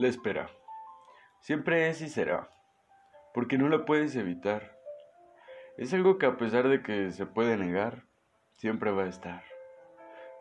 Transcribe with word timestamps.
La 0.00 0.08
espera. 0.08 0.48
Siempre 1.40 1.90
es 1.90 2.00
y 2.00 2.08
será, 2.08 2.48
porque 3.34 3.58
no 3.58 3.68
la 3.68 3.84
puedes 3.84 4.16
evitar. 4.16 4.78
Es 5.76 5.92
algo 5.92 6.16
que 6.16 6.24
a 6.24 6.38
pesar 6.38 6.68
de 6.68 6.82
que 6.82 7.10
se 7.10 7.26
puede 7.26 7.58
negar, 7.58 8.04
siempre 8.54 8.92
va 8.92 9.02
a 9.02 9.08
estar. 9.08 9.44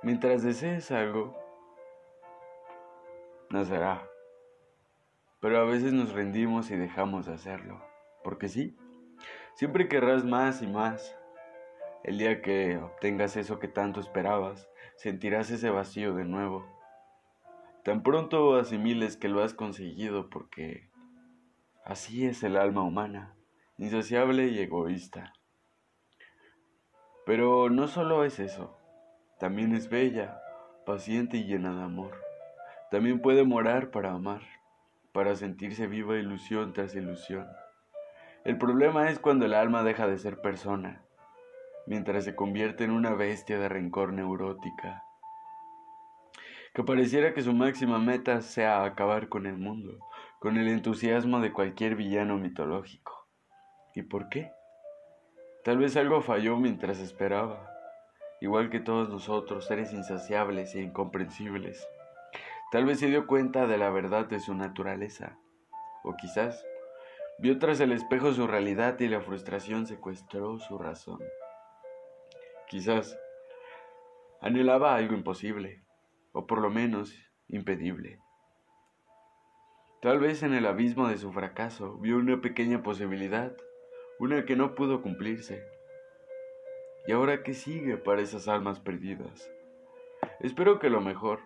Mientras 0.02 0.44
desees 0.44 0.92
algo, 0.92 1.38
nacerá. 3.50 4.08
Pero 5.42 5.60
a 5.60 5.66
veces 5.66 5.92
nos 5.92 6.14
rendimos 6.14 6.72
y 6.72 6.78
dejamos 6.78 7.26
de 7.26 7.34
hacerlo. 7.34 7.84
Porque 8.24 8.48
sí, 8.48 8.78
siempre 9.56 9.90
querrás 9.90 10.24
más 10.24 10.62
y 10.62 10.68
más. 10.68 11.18
El 12.06 12.18
día 12.18 12.42
que 12.42 12.78
obtengas 12.78 13.36
eso 13.36 13.60
que 13.60 13.68
tanto 13.68 14.00
esperabas, 14.00 14.70
sentirás 14.96 15.52
ese 15.52 15.70
vacío 15.70 16.14
de 16.14 16.24
nuevo 16.24 16.79
Tan 17.84 18.04
pronto 18.04 18.58
asimiles 18.58 19.16
que 19.16 19.30
lo 19.30 19.42
has 19.42 19.54
conseguido 19.54 20.30
porque 20.30 20.90
así 21.86 22.26
es 22.26 22.44
el 22.44 22.58
alma 22.58 22.84
humana, 22.84 23.38
insaciable 23.78 24.48
y 24.48 24.60
egoísta. 24.60 25.34
Pero 27.26 27.70
no 27.70 27.88
solo 27.88 28.26
es 28.26 28.40
eso, 28.40 28.78
también 29.40 29.74
es 29.74 29.90
bella, 29.90 30.42
paciente 30.86 31.38
y 31.38 31.46
llena 31.46 31.74
de 31.74 31.84
amor. 31.84 32.12
También 32.92 33.22
puede 33.22 33.46
morar 33.46 33.92
para 33.92 34.12
amar, 34.12 34.42
para 35.14 35.36
sentirse 35.36 35.88
viva 35.88 36.18
ilusión 36.18 36.74
tras 36.74 36.96
ilusión. 36.96 37.48
El 38.44 38.58
problema 38.58 39.10
es 39.10 39.20
cuando 39.20 39.46
el 39.46 39.54
alma 39.54 39.84
deja 39.84 40.06
de 40.06 40.18
ser 40.18 40.42
persona, 40.42 41.06
mientras 41.88 42.26
se 42.26 42.36
convierte 42.36 42.84
en 42.84 42.92
una 42.92 43.14
bestia 43.14 43.58
de 43.58 43.70
rencor 43.70 44.12
neurótica 44.12 45.04
que 46.74 46.84
pareciera 46.84 47.34
que 47.34 47.42
su 47.42 47.54
máxima 47.54 48.00
meta 48.00 48.42
sea 48.42 48.84
acabar 48.84 49.30
con 49.30 49.46
el 49.46 49.58
mundo, 49.58 50.00
con 50.40 50.58
el 50.58 50.68
entusiasmo 50.68 51.40
de 51.40 51.52
cualquier 51.52 51.96
villano 51.96 52.38
mitológico. 52.38 53.28
¿Y 53.96 54.04
por 54.04 54.30
qué? 54.30 54.52
Tal 55.64 55.78
vez 55.78 55.98
algo 55.98 56.22
falló 56.22 56.58
mientras 56.58 57.00
esperaba, 57.00 57.70
igual 58.40 58.70
que 58.70 58.80
todos 58.80 59.10
nosotros, 59.10 59.66
seres 59.66 59.92
insaciables 59.94 60.74
e 60.76 60.82
incomprensibles. 60.82 61.88
Tal 62.72 62.86
vez 62.86 63.00
se 63.00 63.08
dio 63.08 63.28
cuenta 63.28 63.68
de 63.68 63.78
la 63.78 63.90
verdad 63.90 64.28
de 64.28 64.40
su 64.40 64.54
naturaleza, 64.54 65.38
o 66.04 66.16
quizás 66.16 66.64
vio 67.40 67.58
tras 67.58 67.80
el 67.80 67.92
espejo 67.92 68.32
su 68.32 68.48
realidad 68.48 69.00
y 69.00 69.08
la 69.08 69.22
frustración 69.22 69.88
secuestró 69.88 70.60
su 70.60 70.78
razón. 70.78 71.20
Quizás 72.68 73.18
anhelaba 74.40 74.96
algo 74.96 75.16
imposible, 75.16 75.84
o 76.32 76.46
por 76.48 76.60
lo 76.60 76.70
menos 76.70 77.16
impedible. 77.48 78.20
Tal 80.02 80.20
vez 80.20 80.44
en 80.44 80.54
el 80.54 80.66
abismo 80.66 81.08
de 81.08 81.18
su 81.18 81.32
fracaso 81.32 81.98
vio 81.98 82.18
una 82.18 82.40
pequeña 82.40 82.84
posibilidad, 82.84 83.52
una 84.20 84.46
que 84.46 84.56
no 84.56 84.76
pudo 84.76 85.02
cumplirse. 85.02 85.62
¿Y 87.08 87.12
ahora 87.12 87.44
qué 87.44 87.54
sigue 87.54 87.98
para 87.98 88.22
esas 88.22 88.48
almas 88.48 88.80
perdidas? 88.80 89.50
Espero 90.40 90.80
que 90.80 90.90
lo 90.90 91.02
mejor, 91.02 91.42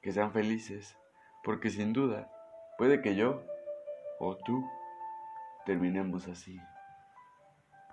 que 0.00 0.12
sean 0.12 0.32
felices, 0.32 0.96
porque 1.42 1.70
sin 1.70 1.92
duda 1.92 2.30
puede 2.78 3.02
que 3.02 3.16
yo 3.16 3.42
o 4.18 4.36
tú 4.36 4.64
terminemos 5.66 6.28
así. 6.28 6.58